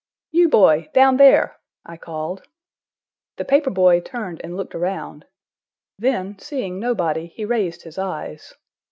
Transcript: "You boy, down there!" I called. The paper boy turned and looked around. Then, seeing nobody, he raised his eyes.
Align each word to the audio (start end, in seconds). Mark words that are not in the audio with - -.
"You 0.31 0.49
boy, 0.49 0.89
down 0.95 1.17
there!" 1.17 1.59
I 1.85 1.95
called. 1.95 2.41
The 3.35 3.45
paper 3.45 3.69
boy 3.69 3.99
turned 3.99 4.41
and 4.43 4.57
looked 4.57 4.73
around. 4.73 5.25
Then, 5.99 6.39
seeing 6.39 6.79
nobody, 6.79 7.27
he 7.27 7.45
raised 7.45 7.83
his 7.83 7.99
eyes. 7.99 8.55